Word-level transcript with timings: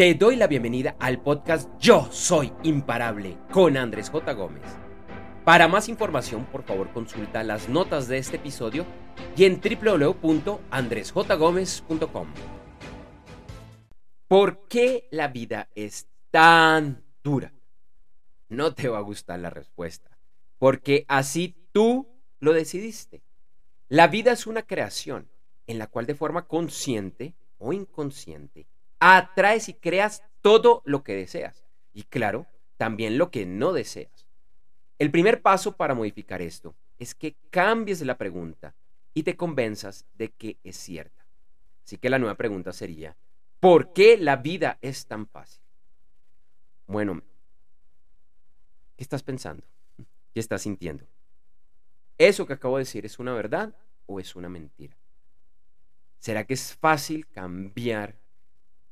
Te 0.00 0.14
doy 0.14 0.36
la 0.36 0.46
bienvenida 0.46 0.96
al 0.98 1.20
podcast 1.20 1.68
Yo 1.78 2.08
Soy 2.10 2.50
Imparable 2.62 3.36
con 3.52 3.76
Andrés 3.76 4.08
J. 4.08 4.32
Gómez. 4.32 4.62
Para 5.44 5.68
más 5.68 5.90
información, 5.90 6.46
por 6.46 6.62
favor, 6.62 6.90
consulta 6.90 7.44
las 7.44 7.68
notas 7.68 8.08
de 8.08 8.16
este 8.16 8.36
episodio 8.36 8.86
y 9.36 9.44
en 9.44 9.60
www.andresjgomez.com. 9.60 12.28
¿Por 14.26 14.66
qué 14.68 15.06
la 15.10 15.28
vida 15.28 15.68
es 15.74 16.08
tan 16.30 17.04
dura? 17.22 17.52
No 18.48 18.72
te 18.72 18.88
va 18.88 18.96
a 18.96 19.02
gustar 19.02 19.38
la 19.38 19.50
respuesta, 19.50 20.16
porque 20.56 21.04
así 21.08 21.54
tú 21.72 22.08
lo 22.38 22.54
decidiste. 22.54 23.22
La 23.88 24.08
vida 24.08 24.32
es 24.32 24.46
una 24.46 24.62
creación 24.62 25.28
en 25.66 25.76
la 25.76 25.88
cual 25.88 26.06
de 26.06 26.14
forma 26.14 26.46
consciente 26.46 27.34
o 27.58 27.74
inconsciente 27.74 28.66
atraes 29.00 29.68
y 29.68 29.74
creas 29.74 30.22
todo 30.42 30.82
lo 30.84 31.02
que 31.02 31.14
deseas. 31.14 31.64
Y 31.92 32.04
claro, 32.04 32.46
también 32.76 33.18
lo 33.18 33.30
que 33.30 33.46
no 33.46 33.72
deseas. 33.72 34.28
El 34.98 35.10
primer 35.10 35.42
paso 35.42 35.76
para 35.76 35.94
modificar 35.94 36.42
esto 36.42 36.74
es 36.98 37.14
que 37.14 37.36
cambies 37.50 38.02
la 38.02 38.18
pregunta 38.18 38.74
y 39.14 39.22
te 39.22 39.36
convenzas 39.36 40.04
de 40.14 40.30
que 40.30 40.58
es 40.62 40.76
cierta. 40.76 41.26
Así 41.84 41.96
que 41.98 42.10
la 42.10 42.18
nueva 42.18 42.36
pregunta 42.36 42.72
sería, 42.72 43.16
¿por 43.58 43.92
qué 43.92 44.16
la 44.16 44.36
vida 44.36 44.78
es 44.82 45.06
tan 45.06 45.26
fácil? 45.26 45.62
Bueno, 46.86 47.22
¿qué 48.96 49.02
estás 49.02 49.22
pensando? 49.22 49.64
¿Qué 50.32 50.40
estás 50.40 50.62
sintiendo? 50.62 51.04
¿Eso 52.18 52.46
que 52.46 52.52
acabo 52.52 52.76
de 52.76 52.82
decir 52.82 53.06
es 53.06 53.18
una 53.18 53.32
verdad 53.32 53.74
o 54.06 54.20
es 54.20 54.36
una 54.36 54.48
mentira? 54.48 54.94
¿Será 56.18 56.44
que 56.44 56.54
es 56.54 56.74
fácil 56.74 57.26
cambiar 57.26 58.16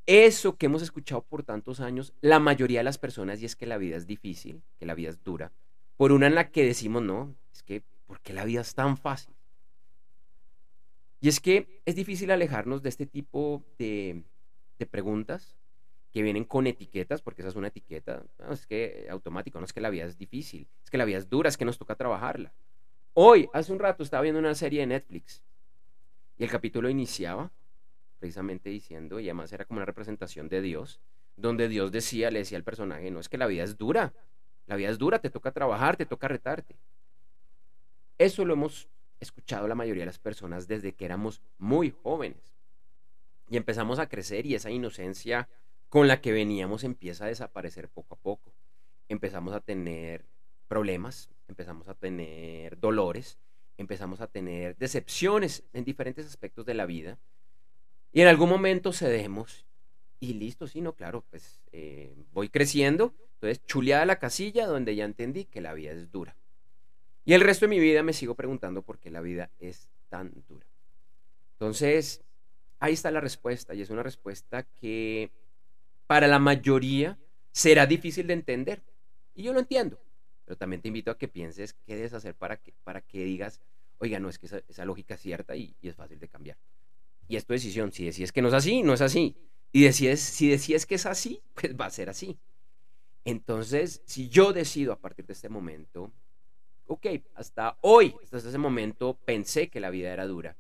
eso 0.08 0.56
que 0.56 0.66
hemos 0.66 0.80
escuchado 0.80 1.20
por 1.20 1.42
tantos 1.42 1.80
años, 1.80 2.14
la 2.22 2.40
mayoría 2.40 2.80
de 2.80 2.84
las 2.84 2.96
personas, 2.96 3.42
y 3.42 3.44
es 3.44 3.56
que 3.56 3.66
la 3.66 3.76
vida 3.76 3.94
es 3.94 4.06
difícil, 4.06 4.62
que 4.78 4.86
la 4.86 4.94
vida 4.94 5.10
es 5.10 5.22
dura, 5.22 5.52
por 5.98 6.12
una 6.12 6.26
en 6.28 6.34
la 6.34 6.50
que 6.50 6.64
decimos, 6.64 7.02
no, 7.02 7.36
es 7.52 7.62
que, 7.62 7.82
¿por 8.06 8.18
qué 8.20 8.32
la 8.32 8.46
vida 8.46 8.62
es 8.62 8.74
tan 8.74 8.96
fácil? 8.96 9.34
Y 11.20 11.28
es 11.28 11.40
que 11.40 11.82
es 11.84 11.94
difícil 11.94 12.30
alejarnos 12.30 12.80
de 12.82 12.88
este 12.88 13.04
tipo 13.04 13.62
de, 13.78 14.22
preguntas 14.90 15.58
que 16.10 16.22
vienen 16.22 16.44
con 16.44 16.66
etiquetas, 16.66 17.20
porque 17.20 17.42
esa 17.42 17.50
es 17.50 17.56
una 17.56 17.68
etiqueta, 17.68 18.24
es 18.50 18.66
que 18.66 19.08
automático, 19.10 19.58
no 19.58 19.66
es 19.66 19.74
que 19.74 19.82
la 19.82 19.90
vida 19.90 20.06
es 20.06 20.16
difícil, 20.16 20.66
es 20.82 20.88
que 20.88 20.96
la 20.96 21.04
vida 21.04 21.18
es 21.18 21.28
dura, 21.28 21.50
es 21.50 21.58
que 21.58 21.66
nos 21.66 21.76
toca 21.76 21.96
trabajarla. 21.96 22.54
Hoy, 23.12 23.50
hace 23.52 23.72
un 23.72 23.78
rato, 23.78 24.04
estaba 24.04 24.22
viendo 24.22 24.38
una 24.38 24.54
serie 24.54 24.80
de 24.80 24.86
Netflix 24.86 25.42
y 26.38 26.44
el 26.44 26.50
capítulo 26.50 26.88
iniciaba 26.88 27.50
precisamente 28.18 28.70
diciendo, 28.70 29.20
y 29.20 29.24
además 29.24 29.52
era 29.52 29.64
como 29.64 29.78
una 29.78 29.86
representación 29.86 30.48
de 30.48 30.60
Dios, 30.60 31.00
donde 31.36 31.68
Dios 31.68 31.92
decía, 31.92 32.30
le 32.30 32.40
decía 32.40 32.58
al 32.58 32.64
personaje, 32.64 33.10
no 33.10 33.20
es 33.20 33.28
que 33.28 33.38
la 33.38 33.46
vida 33.46 33.64
es 33.64 33.76
dura, 33.78 34.12
la 34.66 34.76
vida 34.76 34.90
es 34.90 34.98
dura, 34.98 35.20
te 35.20 35.30
toca 35.30 35.52
trabajar, 35.52 35.96
te 35.96 36.06
toca 36.06 36.28
retarte. 36.28 36.76
Eso 38.18 38.44
lo 38.44 38.54
hemos 38.54 38.88
escuchado 39.20 39.68
la 39.68 39.74
mayoría 39.74 40.02
de 40.02 40.06
las 40.06 40.18
personas 40.18 40.68
desde 40.68 40.92
que 40.92 41.04
éramos 41.04 41.40
muy 41.58 41.94
jóvenes. 42.02 42.54
Y 43.48 43.56
empezamos 43.56 43.98
a 43.98 44.08
crecer 44.08 44.46
y 44.46 44.54
esa 44.54 44.70
inocencia 44.70 45.48
con 45.88 46.06
la 46.06 46.20
que 46.20 46.32
veníamos 46.32 46.84
empieza 46.84 47.24
a 47.24 47.28
desaparecer 47.28 47.88
poco 47.88 48.14
a 48.14 48.18
poco. 48.18 48.52
Empezamos 49.08 49.54
a 49.54 49.60
tener 49.60 50.24
problemas, 50.66 51.30
empezamos 51.48 51.88
a 51.88 51.94
tener 51.94 52.78
dolores, 52.78 53.38
empezamos 53.78 54.20
a 54.20 54.26
tener 54.26 54.76
decepciones 54.76 55.64
en 55.72 55.84
diferentes 55.84 56.26
aspectos 56.26 56.66
de 56.66 56.74
la 56.74 56.84
vida 56.84 57.18
y 58.12 58.20
en 58.22 58.28
algún 58.28 58.48
momento 58.48 58.92
cedemos 58.92 59.66
y 60.20 60.34
listo, 60.34 60.66
sí, 60.66 60.80
no, 60.80 60.94
claro, 60.94 61.24
pues 61.30 61.60
eh, 61.72 62.12
voy 62.32 62.48
creciendo, 62.48 63.14
entonces 63.34 63.64
chuleada 63.66 64.04
la 64.04 64.18
casilla 64.18 64.66
donde 64.66 64.96
ya 64.96 65.04
entendí 65.04 65.44
que 65.44 65.60
la 65.60 65.74
vida 65.74 65.92
es 65.92 66.10
dura. 66.10 66.36
Y 67.24 67.34
el 67.34 67.40
resto 67.40 67.66
de 67.66 67.70
mi 67.70 67.78
vida 67.78 68.02
me 68.02 68.12
sigo 68.12 68.34
preguntando 68.34 68.82
por 68.82 68.98
qué 68.98 69.10
la 69.10 69.20
vida 69.20 69.50
es 69.60 69.88
tan 70.08 70.32
dura. 70.48 70.66
Entonces, 71.52 72.22
ahí 72.80 72.94
está 72.94 73.10
la 73.10 73.20
respuesta 73.20 73.74
y 73.74 73.82
es 73.82 73.90
una 73.90 74.02
respuesta 74.02 74.64
que 74.80 75.30
para 76.06 76.26
la 76.26 76.38
mayoría 76.38 77.18
será 77.52 77.86
difícil 77.86 78.26
de 78.26 78.32
entender. 78.32 78.82
Y 79.34 79.42
yo 79.42 79.52
lo 79.52 79.60
entiendo, 79.60 80.00
pero 80.44 80.56
también 80.56 80.82
te 80.82 80.88
invito 80.88 81.10
a 81.10 81.18
que 81.18 81.28
pienses 81.28 81.74
qué 81.86 81.94
debes 81.94 82.14
hacer 82.14 82.34
para 82.34 82.56
que, 82.56 82.72
para 82.82 83.02
que 83.02 83.24
digas, 83.24 83.60
oiga, 83.98 84.18
no 84.18 84.28
es 84.28 84.38
que 84.38 84.46
esa, 84.46 84.84
lógica 84.84 85.14
es 85.14 85.20
cierta 85.20 85.54
y 85.54 85.76
es 85.82 85.94
fácil 85.94 86.18
de 86.18 86.28
cambiar. 86.28 86.56
Y 87.28 87.36
es 87.36 87.44
tu 87.44 87.52
decisión. 87.52 87.92
Si 87.92 88.04
decides 88.04 88.32
que 88.32 88.42
no 88.42 88.48
es 88.48 88.54
así, 88.54 88.82
no 88.82 88.94
es 88.94 89.00
así. 89.00 89.36
Y 89.70 89.84
decides, 89.84 90.20
si 90.20 90.48
decides 90.48 90.86
que 90.86 90.96
es 90.96 91.06
así, 91.06 91.42
pues 91.54 91.76
va 91.78 91.86
a 91.86 91.90
ser 91.90 92.08
así. 92.08 92.38
Entonces, 93.24 94.02
si 94.06 94.28
yo 94.28 94.52
decido 94.52 94.92
a 94.92 94.98
partir 94.98 95.26
de 95.26 95.34
este 95.34 95.48
momento, 95.48 96.10
ok, 96.86 97.06
hasta 97.34 97.76
hoy, 97.82 98.14
hasta 98.22 98.38
ese 98.38 98.58
momento, 98.58 99.18
pensé 99.24 99.68
que 99.68 99.80
la 99.80 99.90
vida 99.90 100.12
era 100.12 100.26
dura, 100.26 100.56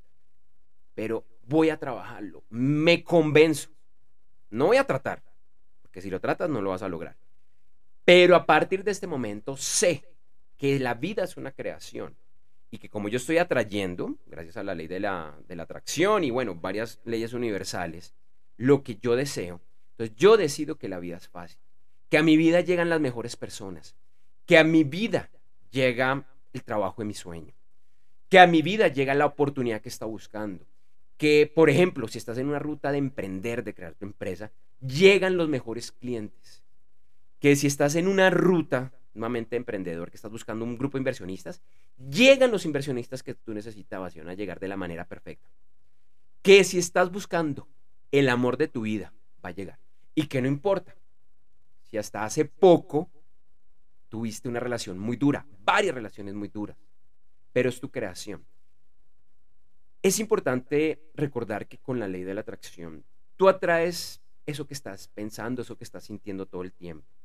pero 0.94 1.24
voy 1.46 1.70
a 1.70 1.78
trabajarlo, 1.78 2.44
me 2.50 3.02
convenzo. 3.02 3.70
No 4.50 4.66
voy 4.66 4.76
a 4.76 4.84
tratar, 4.84 5.22
porque 5.80 6.02
si 6.02 6.10
lo 6.10 6.20
tratas 6.20 6.50
no 6.50 6.60
lo 6.60 6.70
vas 6.70 6.82
a 6.82 6.88
lograr. 6.88 7.16
Pero 8.04 8.36
a 8.36 8.44
partir 8.44 8.84
de 8.84 8.90
este 8.90 9.06
momento 9.06 9.56
sé 9.56 10.04
que 10.58 10.78
la 10.78 10.94
vida 10.94 11.24
es 11.24 11.36
una 11.36 11.52
creación 11.52 12.16
y 12.70 12.78
que 12.78 12.88
como 12.88 13.08
yo 13.08 13.16
estoy 13.16 13.38
atrayendo, 13.38 14.16
gracias 14.26 14.56
a 14.56 14.62
la 14.62 14.74
ley 14.74 14.86
de 14.86 15.00
la, 15.00 15.38
de 15.46 15.56
la 15.56 15.62
atracción 15.62 16.24
y 16.24 16.30
bueno, 16.30 16.54
varias 16.54 17.00
leyes 17.04 17.32
universales, 17.32 18.14
lo 18.56 18.82
que 18.82 18.96
yo 18.96 19.16
deseo, 19.16 19.60
entonces 19.92 20.16
yo 20.16 20.36
decido 20.36 20.76
que 20.76 20.88
la 20.88 21.00
vida 21.00 21.16
es 21.16 21.28
fácil, 21.28 21.58
que 22.08 22.18
a 22.18 22.22
mi 22.22 22.36
vida 22.36 22.60
llegan 22.60 22.90
las 22.90 23.00
mejores 23.00 23.36
personas, 23.36 23.94
que 24.46 24.58
a 24.58 24.64
mi 24.64 24.84
vida 24.84 25.30
llega 25.70 26.26
el 26.52 26.62
trabajo 26.62 27.02
de 27.02 27.06
mi 27.06 27.14
sueño, 27.14 27.54
que 28.28 28.38
a 28.38 28.46
mi 28.46 28.62
vida 28.62 28.88
llega 28.88 29.14
la 29.14 29.26
oportunidad 29.26 29.80
que 29.80 29.88
está 29.88 30.06
buscando, 30.06 30.66
que 31.16 31.50
por 31.52 31.70
ejemplo, 31.70 32.06
si 32.08 32.18
estás 32.18 32.38
en 32.38 32.48
una 32.48 32.58
ruta 32.58 32.92
de 32.92 32.98
emprender, 32.98 33.64
de 33.64 33.74
crear 33.74 33.94
tu 33.94 34.04
empresa, 34.04 34.52
llegan 34.80 35.36
los 35.36 35.48
mejores 35.48 35.90
clientes, 35.92 36.62
que 37.40 37.56
si 37.56 37.66
estás 37.66 37.94
en 37.94 38.08
una 38.08 38.30
ruta 38.30 38.92
nuevamente 39.14 39.56
emprendedor, 39.56 40.10
que 40.10 40.16
estás 40.16 40.30
buscando 40.30 40.64
un 40.64 40.78
grupo 40.78 40.96
de 40.96 41.00
inversionistas, 41.00 41.60
llegan 42.10 42.50
los 42.50 42.64
inversionistas 42.64 43.22
que 43.22 43.34
tú 43.34 43.52
necesitabas 43.54 44.14
y 44.16 44.20
van 44.20 44.28
a 44.28 44.34
llegar 44.34 44.60
de 44.60 44.68
la 44.68 44.76
manera 44.76 45.04
perfecta. 45.04 45.48
Que 46.42 46.64
si 46.64 46.78
estás 46.78 47.10
buscando 47.10 47.68
el 48.12 48.28
amor 48.28 48.56
de 48.56 48.68
tu 48.68 48.82
vida, 48.82 49.12
va 49.44 49.50
a 49.50 49.52
llegar. 49.52 49.78
Y 50.14 50.26
que 50.26 50.40
no 50.40 50.48
importa 50.48 50.94
si 51.82 51.98
hasta 51.98 52.24
hace 52.24 52.44
poco 52.44 53.10
tuviste 54.08 54.48
una 54.48 54.60
relación 54.60 54.98
muy 54.98 55.16
dura, 55.16 55.46
varias 55.64 55.94
relaciones 55.94 56.34
muy 56.34 56.48
duras, 56.48 56.76
pero 57.52 57.68
es 57.68 57.80
tu 57.80 57.90
creación. 57.90 58.44
Es 60.02 60.20
importante 60.20 61.00
recordar 61.14 61.66
que 61.66 61.78
con 61.78 61.98
la 61.98 62.08
ley 62.08 62.22
de 62.22 62.34
la 62.34 62.42
atracción, 62.42 63.04
tú 63.36 63.48
atraes 63.48 64.20
eso 64.46 64.66
que 64.66 64.74
estás 64.74 65.08
pensando, 65.08 65.62
eso 65.62 65.76
que 65.76 65.84
estás 65.84 66.04
sintiendo 66.04 66.46
todo 66.46 66.62
el 66.62 66.72
tiempo 66.72 67.17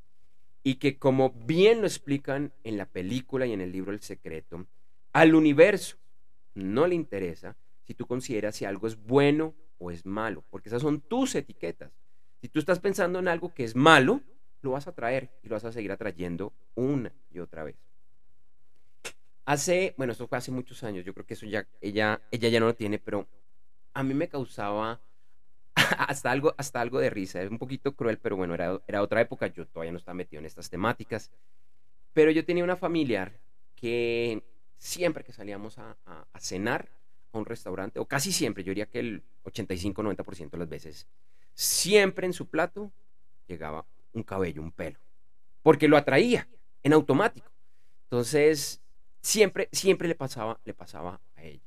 y 0.64 0.76
que 0.76 0.98
como 0.98 1.32
bien 1.32 1.82
lo 1.82 1.88
explican 1.88 2.54
en 2.64 2.78
la 2.78 2.86
película 2.86 3.46
y 3.46 3.54
en 3.54 3.62
el 3.62 3.72
libro 3.72 3.92
El 3.92 4.02
Secreto, 4.02 4.66
al 5.12 5.36
universo 5.36 5.98
no 6.56 6.88
le 6.88 6.96
interesa 6.96 7.56
si 7.84 7.94
tú 7.94 8.08
consideras 8.08 8.56
si 8.56 8.66
algo 8.66 8.88
es 8.88 8.96
bueno 8.96 9.54
o 9.78 9.92
es 9.92 10.06
malo, 10.06 10.44
porque 10.50 10.70
esas 10.70 10.82
son 10.82 11.02
tus 11.02 11.36
etiquetas. 11.36 11.92
Si 12.42 12.48
tú 12.48 12.60
estás 12.60 12.80
pensando 12.80 13.20
en 13.20 13.28
algo 13.28 13.54
que 13.54 13.64
es 13.66 13.76
malo, 13.76 14.22
lo 14.62 14.72
vas 14.72 14.88
a 14.88 14.94
traer 14.94 15.30
y 15.44 15.50
lo 15.50 15.56
vas 15.56 15.66
a 15.66 15.72
seguir 15.74 15.92
atrayendo 15.92 16.54
una 16.76 17.14
y 17.30 17.40
otra 17.40 17.64
vez. 17.64 17.76
Hace, 19.46 19.94
bueno, 19.98 20.14
esto 20.14 20.28
fue 20.28 20.38
hace 20.38 20.52
muchos 20.52 20.84
años, 20.84 21.04
yo 21.04 21.14
creo 21.14 21.26
que 21.26 21.34
eso 21.34 21.46
ya, 21.46 21.68
ella, 21.82 22.22
ella 22.32 22.48
ya 22.48 22.62
no 22.62 22.68
lo 22.68 22.76
tiene, 22.76 22.98
pero 22.98 23.28
a 23.94 24.04
mí 24.04 24.14
me 24.14 24.30
causaba 24.30 25.02
hasta, 26.10 26.32
algo, 26.32 26.54
hasta 26.58 26.82
algo 26.82 27.00
de 27.00 27.10
risa. 27.10 27.42
Es 27.42 27.50
un 27.50 27.60
poquito 27.60 27.96
cruel, 27.96 28.18
pero 28.18 28.36
bueno, 28.36 28.54
era, 28.54 28.80
era 28.88 29.02
otra 29.02 29.22
época. 29.22 29.48
Yo 29.48 29.66
todavía 29.68 29.92
no 29.92 29.98
estaba 29.98 30.16
metido 30.16 30.40
en 30.40 30.46
estas 30.46 30.70
temáticas. 30.70 31.32
Pero 32.14 32.32
yo 32.32 32.46
tenía 32.46 32.64
una 32.64 32.76
familiar 32.76 33.34
que 33.76 34.44
siempre 34.78 35.24
que 35.24 35.32
salíamos 35.32 35.78
a, 35.80 35.96
cenar 36.40 36.90
a 37.32 37.38
un 37.38 37.46
restaurante, 37.46 38.00
o 38.00 38.06
casi 38.06 38.32
siempre, 38.32 38.64
yo 38.64 38.72
diría 38.72 38.86
que 38.86 39.00
el 39.00 39.24
85-90% 39.46 40.52
de 40.52 40.58
las 40.58 40.70
veces, 40.70 41.08
siempre 41.54 42.28
en 42.28 42.34
su 42.34 42.48
plato 42.48 42.92
llegaba 43.48 43.86
un 44.14 44.24
cabello, 44.24 44.62
un 44.62 44.72
pelo, 44.72 45.00
porque 45.64 45.88
lo 45.88 45.98
atraía 45.98 46.48
en 46.84 46.94
automático. 46.94 47.50
Entonces, 48.04 48.82
siempre, 49.22 49.70
siempre 49.72 50.08
le 50.08 50.16
pasaba, 50.16 50.60
le 50.66 50.74
pasaba 50.74 51.20
a 51.36 51.44
ella. 51.44 51.64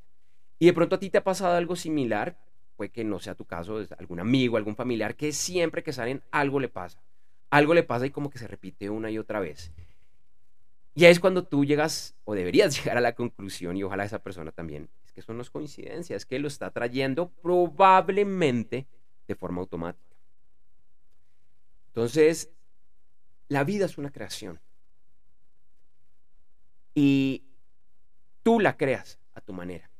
Y 0.58 0.66
de 0.66 0.72
pronto 0.72 0.96
a 0.96 0.98
ti 1.00 1.10
te 1.10 1.18
ha 1.18 1.24
pasado 1.24 1.56
algo 1.56 1.74
similar, 1.74 2.38
puede 2.76 2.90
que 2.90 3.04
no 3.04 3.18
sea 3.18 3.34
tu 3.34 3.44
caso, 3.44 3.80
es 3.80 3.90
algún 3.92 4.20
amigo, 4.20 4.56
algún 4.56 4.76
familiar, 4.76 5.16
que 5.16 5.32
siempre 5.32 5.82
que 5.82 5.92
salen 5.92 6.22
algo 6.30 6.60
le 6.60 6.68
pasa. 6.68 7.00
Algo 7.50 7.74
le 7.74 7.82
pasa 7.82 8.06
y 8.06 8.10
como 8.10 8.30
que 8.30 8.38
se 8.38 8.46
repite 8.46 8.90
una 8.90 9.10
y 9.10 9.18
otra 9.18 9.40
vez. 9.40 9.72
Y 10.94 11.04
ahí 11.04 11.12
es 11.12 11.20
cuando 11.20 11.44
tú 11.44 11.64
llegas, 11.64 12.14
o 12.24 12.34
deberías 12.34 12.76
llegar 12.84 12.96
a 12.96 13.00
la 13.00 13.14
conclusión, 13.14 13.76
y 13.76 13.82
ojalá 13.82 14.04
esa 14.04 14.22
persona 14.22 14.52
también, 14.52 14.88
es 15.04 15.12
que 15.12 15.20
eso 15.20 15.32
no 15.32 15.42
es 15.42 15.50
coincidencia, 15.50 16.16
es 16.16 16.26
que 16.26 16.38
lo 16.38 16.48
está 16.48 16.70
trayendo 16.70 17.30
probablemente 17.42 18.86
de 19.26 19.34
forma 19.34 19.60
automática. 19.60 20.16
Entonces, 21.88 22.50
la 23.48 23.64
vida 23.64 23.86
es 23.86 23.96
una 23.98 24.10
creación. 24.10 24.60
Y 26.94 27.42
tú 28.42 28.60
la 28.60 28.76
creas 28.76 29.18
a 29.34 29.40
tu 29.40 29.52
manera. 29.52 29.90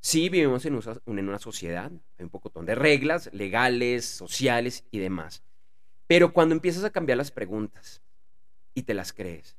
Sí, 0.00 0.30
vivimos 0.30 0.64
en 0.64 0.80
una 1.06 1.38
sociedad, 1.38 1.92
hay 2.18 2.24
un 2.24 2.30
poco 2.30 2.50
de 2.62 2.74
reglas 2.74 3.30
legales, 3.34 4.06
sociales 4.06 4.84
y 4.90 4.98
demás. 4.98 5.42
Pero 6.06 6.32
cuando 6.32 6.54
empiezas 6.54 6.84
a 6.84 6.90
cambiar 6.90 7.18
las 7.18 7.30
preguntas 7.30 8.02
y 8.74 8.82
te 8.82 8.94
las 8.94 9.12
crees, 9.12 9.56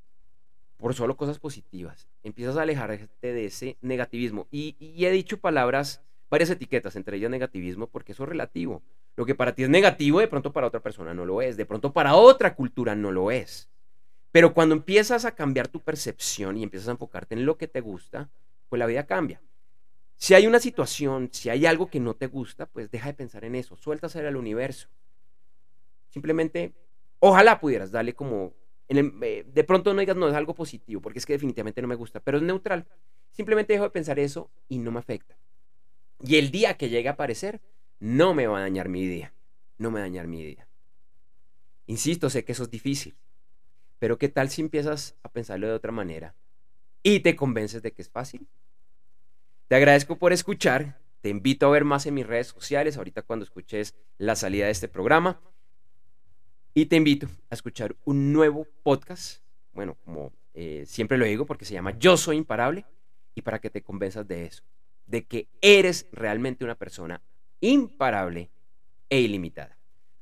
por 0.77 0.95
solo 0.95 1.15
cosas 1.15 1.37
positivas, 1.37 2.07
empiezas 2.23 2.57
a 2.57 2.63
alejarte 2.63 3.33
de 3.33 3.45
ese 3.45 3.77
negativismo. 3.81 4.47
Y, 4.49 4.75
y 4.79 5.05
he 5.05 5.11
dicho 5.11 5.37
palabras, 5.37 6.01
varias 6.31 6.49
etiquetas, 6.49 6.95
entre 6.95 7.17
ellas 7.17 7.29
negativismo, 7.29 7.85
porque 7.85 8.13
eso 8.13 8.23
es 8.23 8.29
relativo. 8.29 8.81
Lo 9.15 9.27
que 9.27 9.35
para 9.35 9.53
ti 9.53 9.61
es 9.61 9.69
negativo, 9.69 10.19
de 10.19 10.27
pronto 10.27 10.51
para 10.51 10.67
otra 10.67 10.79
persona 10.79 11.13
no 11.13 11.23
lo 11.23 11.43
es, 11.43 11.55
de 11.55 11.67
pronto 11.67 11.93
para 11.93 12.15
otra 12.15 12.55
cultura 12.55 12.95
no 12.95 13.11
lo 13.11 13.29
es. 13.29 13.69
Pero 14.31 14.55
cuando 14.55 14.73
empiezas 14.73 15.23
a 15.25 15.35
cambiar 15.35 15.67
tu 15.67 15.81
percepción 15.81 16.57
y 16.57 16.63
empiezas 16.63 16.87
a 16.87 16.93
enfocarte 16.93 17.35
en 17.35 17.45
lo 17.45 17.57
que 17.57 17.67
te 17.67 17.81
gusta, 17.81 18.29
pues 18.69 18.79
la 18.79 18.87
vida 18.87 19.05
cambia. 19.05 19.39
Si 20.21 20.35
hay 20.35 20.45
una 20.45 20.59
situación, 20.59 21.29
si 21.31 21.49
hay 21.49 21.65
algo 21.65 21.89
que 21.89 21.99
no 21.99 22.13
te 22.13 22.27
gusta, 22.27 22.67
pues 22.67 22.91
deja 22.91 23.07
de 23.07 23.15
pensar 23.15 23.43
en 23.43 23.55
eso, 23.55 23.75
suéltaselo 23.75 24.27
al 24.27 24.35
universo. 24.35 24.87
Simplemente, 26.09 26.75
ojalá 27.17 27.59
pudieras 27.59 27.89
darle 27.91 28.13
como, 28.13 28.53
eh, 28.87 29.45
de 29.51 29.63
pronto 29.63 29.95
no 29.95 29.99
digas, 29.99 30.15
no, 30.15 30.29
es 30.29 30.35
algo 30.35 30.53
positivo, 30.53 31.01
porque 31.01 31.17
es 31.17 31.25
que 31.25 31.33
definitivamente 31.33 31.81
no 31.81 31.87
me 31.87 31.95
gusta, 31.95 32.19
pero 32.19 32.37
es 32.37 32.43
neutral. 32.43 32.85
Simplemente 33.31 33.73
dejo 33.73 33.85
de 33.85 33.89
pensar 33.89 34.19
eso 34.19 34.51
y 34.69 34.77
no 34.77 34.91
me 34.91 34.99
afecta. 34.99 35.35
Y 36.19 36.35
el 36.35 36.51
día 36.51 36.77
que 36.77 36.89
llegue 36.89 37.09
a 37.09 37.13
aparecer, 37.13 37.59
no 37.99 38.35
me 38.35 38.45
va 38.45 38.59
a 38.59 38.61
dañar 38.61 38.89
mi 38.89 39.07
día. 39.07 39.33
No 39.79 39.89
me 39.89 40.01
va 40.01 40.05
a 40.05 40.07
dañar 40.07 40.27
mi 40.27 40.45
día. 40.45 40.67
Insisto, 41.87 42.29
sé 42.29 42.45
que 42.45 42.51
eso 42.51 42.61
es 42.61 42.69
difícil. 42.69 43.15
Pero 43.97 44.19
¿qué 44.19 44.29
tal 44.29 44.51
si 44.51 44.61
empiezas 44.61 45.15
a 45.23 45.29
pensarlo 45.29 45.65
de 45.65 45.73
otra 45.73 45.91
manera 45.91 46.35
y 47.01 47.21
te 47.21 47.35
convences 47.35 47.81
de 47.81 47.91
que 47.91 48.03
es 48.03 48.09
fácil? 48.11 48.45
Te 49.71 49.77
agradezco 49.77 50.17
por 50.17 50.33
escuchar. 50.33 50.97
Te 51.21 51.29
invito 51.29 51.65
a 51.65 51.69
ver 51.69 51.85
más 51.85 52.05
en 52.05 52.15
mis 52.15 52.27
redes 52.27 52.47
sociales 52.47 52.97
ahorita 52.97 53.21
cuando 53.21 53.45
escuches 53.45 53.95
la 54.17 54.35
salida 54.35 54.65
de 54.65 54.71
este 54.71 54.89
programa. 54.89 55.39
Y 56.73 56.87
te 56.87 56.97
invito 56.97 57.27
a 57.49 57.55
escuchar 57.55 57.95
un 58.03 58.33
nuevo 58.33 58.67
podcast. 58.83 59.41
Bueno, 59.71 59.95
como 60.03 60.33
eh, 60.53 60.83
siempre 60.85 61.17
lo 61.17 61.23
digo, 61.23 61.45
porque 61.45 61.63
se 61.63 61.73
llama 61.73 61.97
Yo 61.97 62.17
Soy 62.17 62.35
Imparable. 62.35 62.83
Y 63.33 63.43
para 63.43 63.59
que 63.59 63.69
te 63.69 63.81
convenzas 63.81 64.27
de 64.27 64.43
eso, 64.43 64.61
de 65.05 65.23
que 65.23 65.47
eres 65.61 66.05
realmente 66.11 66.65
una 66.65 66.75
persona 66.75 67.21
imparable 67.61 68.49
e 69.09 69.21
ilimitada. 69.21 69.77